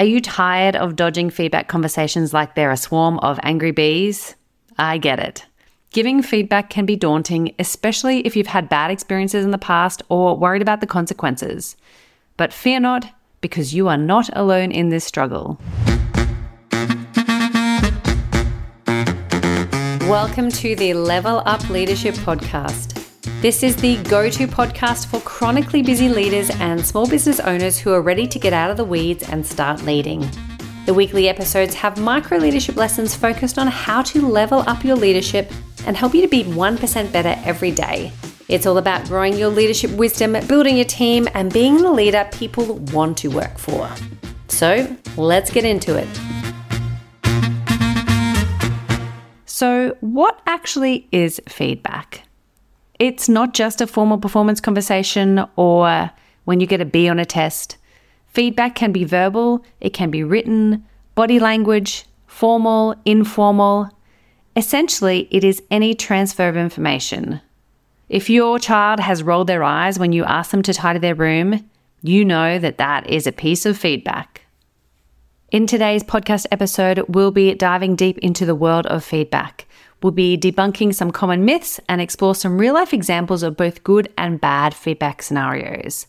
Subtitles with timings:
[0.00, 4.36] Are you tired of dodging feedback conversations like they're a swarm of angry bees?
[4.78, 5.44] I get it.
[5.90, 10.36] Giving feedback can be daunting, especially if you've had bad experiences in the past or
[10.36, 11.76] worried about the consequences.
[12.36, 15.58] But fear not, because you are not alone in this struggle.
[20.06, 22.97] Welcome to the Level Up Leadership Podcast.
[23.40, 27.92] This is the go to podcast for chronically busy leaders and small business owners who
[27.92, 30.28] are ready to get out of the weeds and start leading.
[30.86, 35.52] The weekly episodes have micro leadership lessons focused on how to level up your leadership
[35.86, 38.10] and help you to be 1% better every day.
[38.48, 42.74] It's all about growing your leadership wisdom, building your team, and being the leader people
[42.92, 43.88] want to work for.
[44.48, 46.08] So let's get into it.
[49.44, 52.27] So, what actually is feedback?
[52.98, 56.10] It's not just a formal performance conversation or
[56.44, 57.76] when you get a B on a test.
[58.26, 60.84] Feedback can be verbal, it can be written,
[61.14, 63.90] body language, formal, informal.
[64.56, 67.40] Essentially, it is any transfer of information.
[68.08, 71.68] If your child has rolled their eyes when you ask them to tidy their room,
[72.02, 74.42] you know that that is a piece of feedback.
[75.50, 79.67] In today's podcast episode, we'll be diving deep into the world of feedback.
[80.02, 84.12] We'll be debunking some common myths and explore some real life examples of both good
[84.16, 86.06] and bad feedback scenarios.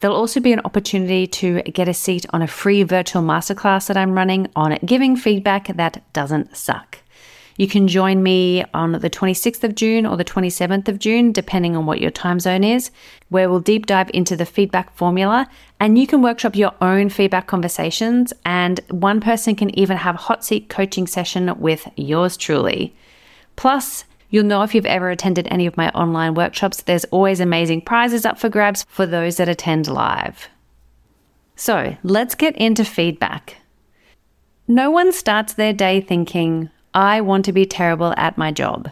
[0.00, 3.96] There'll also be an opportunity to get a seat on a free virtual masterclass that
[3.96, 6.98] I'm running on giving feedback that doesn't suck.
[7.56, 11.76] You can join me on the 26th of June or the 27th of June, depending
[11.76, 12.90] on what your time zone is,
[13.28, 17.46] where we'll deep dive into the feedback formula and you can workshop your own feedback
[17.46, 18.32] conversations.
[18.44, 22.96] And one person can even have a hot seat coaching session with yours truly.
[23.56, 27.82] Plus, You'll know if you've ever attended any of my online workshops, there's always amazing
[27.82, 30.48] prizes up for grabs for those that attend live.
[31.54, 33.58] So let's get into feedback.
[34.66, 38.90] No one starts their day thinking, I want to be terrible at my job.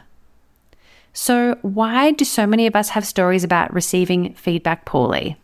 [1.14, 5.40] So, why do so many of us have stories about receiving feedback poorly?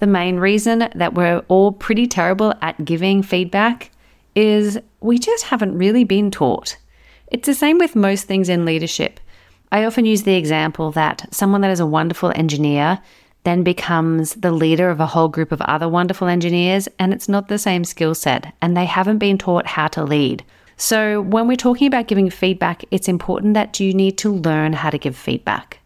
[0.00, 3.92] The main reason that we're all pretty terrible at giving feedback
[4.34, 6.76] is we just haven't really been taught.
[7.30, 9.20] It's the same with most things in leadership.
[9.70, 13.00] I often use the example that someone that is a wonderful engineer
[13.44, 17.48] then becomes the leader of a whole group of other wonderful engineers, and it's not
[17.48, 20.44] the same skill set, and they haven't been taught how to lead.
[20.76, 24.90] So, when we're talking about giving feedback, it's important that you need to learn how
[24.90, 25.78] to give feedback.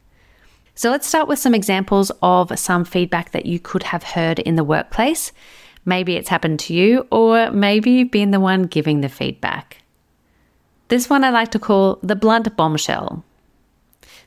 [0.75, 4.57] So, let's start with some examples of some feedback that you could have heard in
[4.57, 5.33] the workplace.
[5.85, 9.82] Maybe it's happened to you, or maybe you've been the one giving the feedback.
[10.93, 13.25] This one I like to call the blunt bombshell.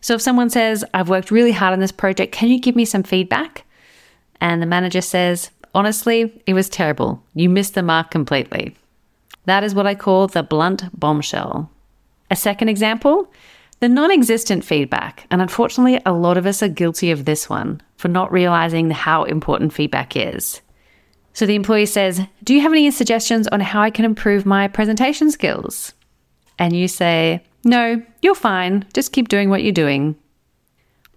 [0.02, 2.86] So, if someone says, I've worked really hard on this project, can you give me
[2.86, 3.66] some feedback?
[4.42, 7.22] And the manager says, Honestly, it was terrible.
[7.36, 8.76] You missed the mark completely.
[9.46, 11.70] That is what I call the blunt bombshell.
[12.32, 13.32] A second example
[13.80, 15.28] the non existent feedback.
[15.30, 19.26] And unfortunately, a lot of us are guilty of this one for not realizing how
[19.26, 20.62] important feedback is.
[21.34, 24.68] So the employee says, Do you have any suggestions on how I can improve my
[24.68, 25.94] presentation skills?
[26.58, 28.86] And you say, No, you're fine.
[28.94, 30.16] Just keep doing what you're doing.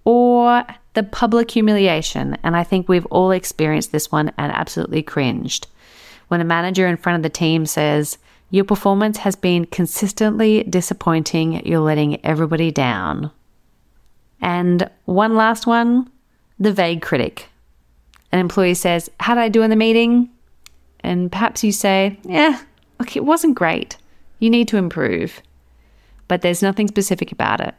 [0.04, 2.36] Or the public humiliation.
[2.42, 5.66] And I think we've all experienced this one and absolutely cringed
[6.28, 8.18] when a manager in front of the team says,
[8.50, 13.30] Your performance has been consistently disappointing, you're letting everybody down.
[14.40, 16.10] And one last one
[16.60, 17.48] the vague critic.
[18.32, 20.30] An employee says, How did I do in the meeting?
[21.00, 22.60] And perhaps you say, Yeah,
[22.98, 23.96] look, it wasn't great.
[24.38, 25.42] You need to improve.
[26.28, 27.74] But there's nothing specific about it.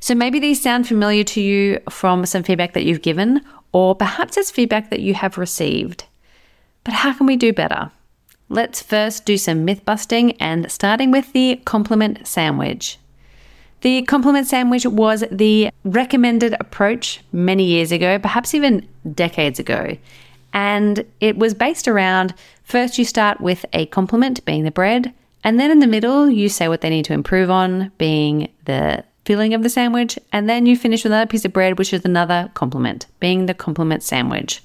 [0.00, 3.40] So maybe these sound familiar to you from some feedback that you've given,
[3.72, 6.04] or perhaps it's feedback that you have received.
[6.84, 7.90] But how can we do better?
[8.48, 12.98] Let's first do some myth busting and starting with the compliment sandwich.
[13.80, 19.96] The compliment sandwich was the recommended approach many years ago, perhaps even decades ago.
[20.52, 25.12] And it was based around first you start with a compliment, being the bread,
[25.46, 29.04] and then in the middle, you say what they need to improve on, being the
[29.24, 32.04] filling of the sandwich, and then you finish with another piece of bread, which is
[32.04, 34.60] another compliment, being the compliment sandwich.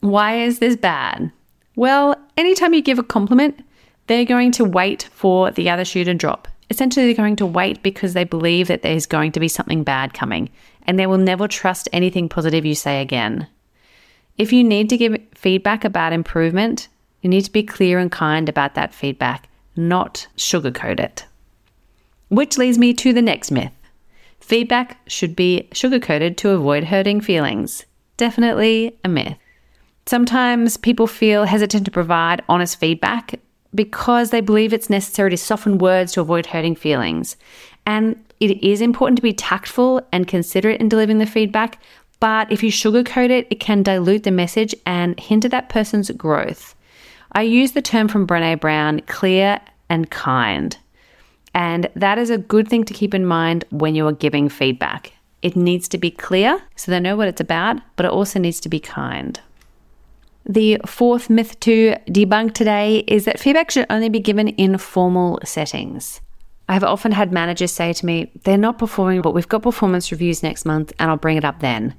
[0.00, 1.30] Why is this bad?
[1.76, 3.64] Well, anytime you give a compliment,
[4.08, 6.48] they're going to wait for the other shoe to drop.
[6.70, 10.12] Essentially, they're going to wait because they believe that there's going to be something bad
[10.12, 10.50] coming,
[10.88, 13.46] and they will never trust anything positive you say again.
[14.36, 16.88] If you need to give feedback about improvement,
[17.22, 19.47] you need to be clear and kind about that feedback,
[19.78, 21.24] not sugarcoat it.
[22.28, 23.72] Which leads me to the next myth
[24.40, 27.84] feedback should be sugarcoated to avoid hurting feelings.
[28.16, 29.36] Definitely a myth.
[30.06, 33.38] Sometimes people feel hesitant to provide honest feedback
[33.74, 37.36] because they believe it's necessary to soften words to avoid hurting feelings.
[37.84, 41.78] And it is important to be tactful and considerate in delivering the feedback,
[42.20, 46.74] but if you sugarcoat it, it can dilute the message and hinder that person's growth.
[47.32, 50.76] I use the term from Brene Brown clear and kind.
[51.54, 55.12] And that is a good thing to keep in mind when you are giving feedback.
[55.42, 58.60] It needs to be clear so they know what it's about, but it also needs
[58.60, 59.40] to be kind.
[60.46, 65.38] The fourth myth to debunk today is that feedback should only be given in formal
[65.44, 66.20] settings.
[66.68, 70.42] I've often had managers say to me, they're not performing, but we've got performance reviews
[70.42, 71.94] next month and I'll bring it up then.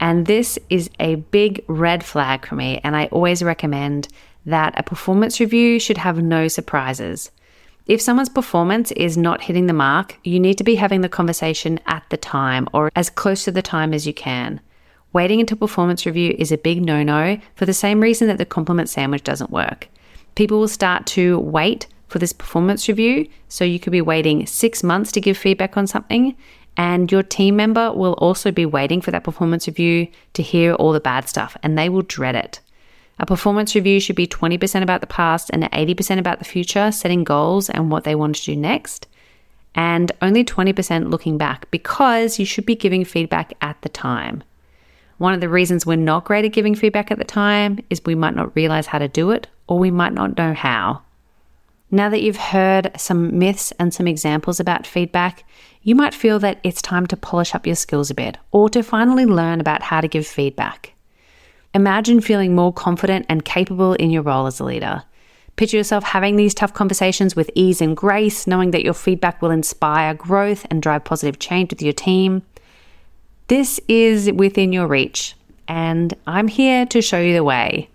[0.00, 4.08] And this is a big red flag for me, and I always recommend
[4.46, 7.30] that a performance review should have no surprises.
[7.86, 11.80] If someone's performance is not hitting the mark, you need to be having the conversation
[11.86, 14.60] at the time or as close to the time as you can.
[15.14, 18.44] Waiting until performance review is a big no no for the same reason that the
[18.44, 19.88] compliment sandwich doesn't work.
[20.34, 24.82] People will start to wait for this performance review, so you could be waiting six
[24.82, 26.36] months to give feedback on something,
[26.76, 30.92] and your team member will also be waiting for that performance review to hear all
[30.92, 32.60] the bad stuff, and they will dread it.
[33.20, 37.24] A performance review should be 20% about the past and 80% about the future, setting
[37.24, 39.08] goals and what they want to do next,
[39.74, 44.44] and only 20% looking back because you should be giving feedback at the time.
[45.18, 48.14] One of the reasons we're not great at giving feedback at the time is we
[48.14, 51.02] might not realize how to do it or we might not know how.
[51.90, 55.42] Now that you've heard some myths and some examples about feedback,
[55.82, 58.82] you might feel that it's time to polish up your skills a bit or to
[58.82, 60.92] finally learn about how to give feedback.
[61.74, 65.02] Imagine feeling more confident and capable in your role as a leader.
[65.56, 69.50] Picture yourself having these tough conversations with ease and grace, knowing that your feedback will
[69.50, 72.42] inspire growth and drive positive change with your team.
[73.48, 75.34] This is within your reach,
[75.66, 77.90] and I'm here to show you the way.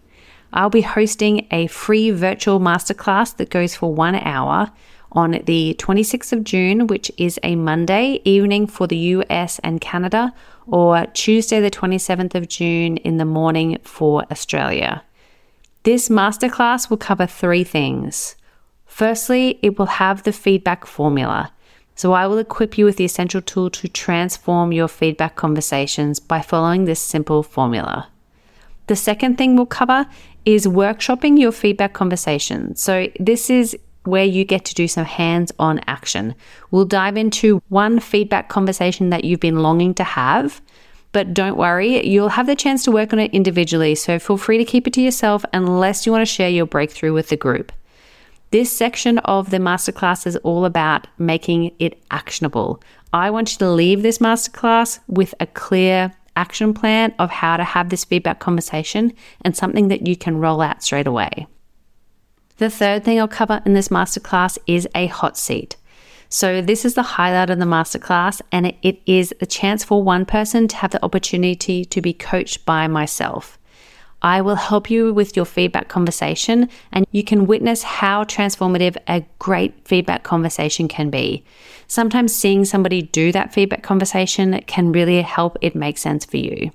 [0.52, 4.72] I'll be hosting a free virtual masterclass that goes for one hour
[5.14, 10.34] on the 26th of June, which is a Monday evening for the US and Canada,
[10.68, 15.04] or Tuesday, the 27th of June in the morning for Australia.
[15.84, 18.36] This masterclass will cover three things.
[18.86, 21.52] Firstly, it will have the feedback formula.
[21.96, 26.42] So, I will equip you with the essential tool to transform your feedback conversations by
[26.42, 28.08] following this simple formula.
[28.88, 30.08] The second thing we'll cover
[30.46, 32.76] is workshopping your feedback conversation.
[32.76, 36.36] So, this is where you get to do some hands on action.
[36.72, 40.62] We'll dive into one feedback conversation that you've been longing to have.
[41.12, 44.58] But don't worry, you'll have the chance to work on it individually, so feel free
[44.58, 47.72] to keep it to yourself unless you want to share your breakthrough with the group.
[48.50, 52.82] This section of the masterclass is all about making it actionable.
[53.12, 57.64] I want you to leave this masterclass with a clear action plan of how to
[57.64, 61.48] have this feedback conversation and something that you can roll out straight away.
[62.58, 65.76] The third thing I'll cover in this masterclass is a hot seat.
[66.30, 70.26] So, this is the highlight of the masterclass, and it, is a chance for one
[70.26, 73.60] person to have the opportunity to be coached by myself.
[74.24, 79.26] I will help you with your feedback conversation, and you can witness how transformative a
[79.38, 81.44] great feedback conversation can be.
[81.88, 86.72] Sometimes seeing somebody do that feedback conversation can really help it make sense for you.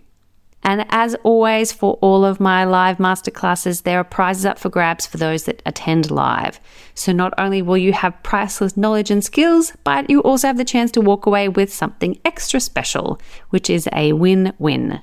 [0.63, 5.07] And as always, for all of my live masterclasses, there are prizes up for grabs
[5.07, 6.59] for those that attend live.
[6.95, 10.65] So not only will you have priceless knowledge and skills, but you also have the
[10.65, 15.01] chance to walk away with something extra special, which is a win win.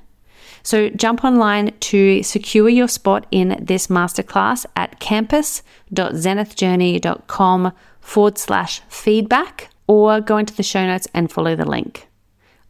[0.62, 9.70] So jump online to secure your spot in this masterclass at campus.zenithjourney.com forward slash feedback
[9.86, 12.05] or go into the show notes and follow the link.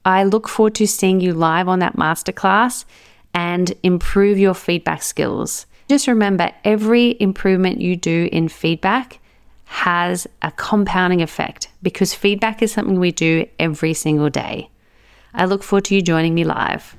[0.06, 2.84] I look forward to seeing you live on that masterclass
[3.34, 5.66] and improve your feedback skills.
[5.88, 9.18] Just remember every improvement you do in feedback
[9.64, 14.70] has a compounding effect because feedback is something we do every single day.
[15.34, 16.96] I look forward to you joining me live.